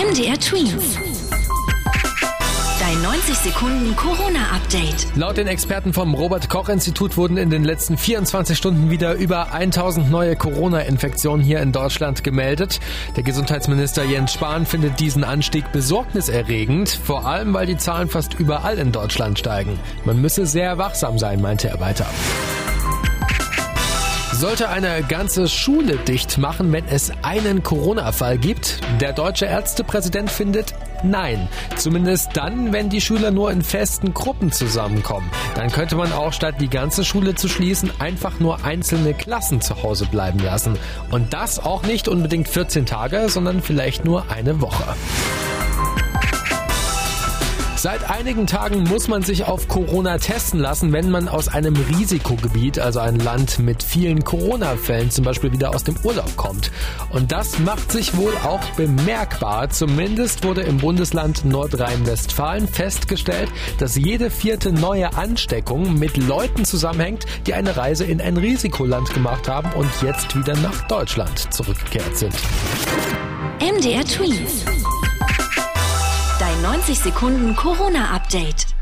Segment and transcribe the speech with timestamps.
[0.00, 0.96] MDR Twins.
[2.80, 5.14] Dein 90 Sekunden Corona-Update.
[5.14, 10.36] Laut den Experten vom Robert-Koch-Institut wurden in den letzten 24 Stunden wieder über 1000 neue
[10.36, 12.80] Corona-Infektionen hier in Deutschland gemeldet.
[13.16, 18.78] Der Gesundheitsminister Jens Spahn findet diesen Anstieg besorgniserregend, vor allem weil die Zahlen fast überall
[18.78, 19.78] in Deutschland steigen.
[20.06, 22.06] Man müsse sehr wachsam sein, meinte er weiter.
[24.32, 28.80] Sollte eine ganze Schule dicht machen, wenn es einen Corona-Fall gibt?
[29.00, 30.72] Der deutsche Ärztepräsident findet
[31.02, 31.48] nein.
[31.76, 35.30] Zumindest dann, wenn die Schüler nur in festen Gruppen zusammenkommen.
[35.56, 39.82] Dann könnte man auch statt die ganze Schule zu schließen, einfach nur einzelne Klassen zu
[39.82, 40.78] Hause bleiben lassen.
[41.10, 44.84] Und das auch nicht unbedingt 14 Tage, sondern vielleicht nur eine Woche.
[47.82, 52.78] Seit einigen Tagen muss man sich auf Corona testen lassen, wenn man aus einem Risikogebiet,
[52.78, 56.70] also ein Land mit vielen Corona-Fällen zum Beispiel wieder aus dem Urlaub kommt.
[57.08, 59.70] Und das macht sich wohl auch bemerkbar.
[59.70, 67.54] Zumindest wurde im Bundesland Nordrhein-Westfalen festgestellt, dass jede vierte neue Ansteckung mit Leuten zusammenhängt, die
[67.54, 72.34] eine Reise in ein Risikoland gemacht haben und jetzt wieder nach Deutschland zurückgekehrt sind.
[73.58, 74.66] MDR Tweets.
[76.80, 78.79] 20 Sekunden Corona-Update.